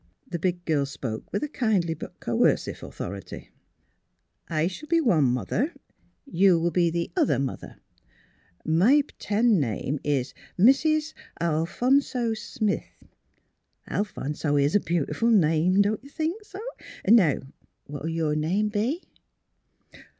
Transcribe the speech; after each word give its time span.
The 0.27 0.39
big 0.39 0.65
girl 0.65 0.87
spoke 0.87 1.31
with 1.31 1.43
a 1.43 1.47
kindly 1.47 1.93
but 1.93 2.19
coercive 2.19 2.81
authority. 2.81 3.51
''I 4.49 4.65
shall 4.65 4.89
be 4.89 4.99
one 4.99 5.25
mother; 5.25 5.75
you 6.25 6.57
will 6.59 6.71
be 6.71 6.89
the 6.89 7.11
other 7.15 7.37
mother. 7.37 7.75
My 8.65 9.03
p'tend 9.03 9.59
name 9.59 9.99
is 10.03 10.33
Mis 10.57 10.79
sis 10.79 11.13
Alphonso 11.39 12.33
PLAYING 12.33 12.33
MOTHER 12.61 12.81
259 12.81 12.81
Smith.... 12.81 13.09
Alplionso 14.43 14.55
is 14.59 14.73
a 14.73 14.79
beautiful 14.79 15.29
name; 15.29 15.83
don't 15.83 16.03
you 16.03 16.09
think 16.09 16.45
so?... 16.45 16.61
Now, 17.07 17.35
what 17.85 18.01
will 18.01 18.09
your 18.09 18.35
name 18.35 18.69
be? 18.69 19.03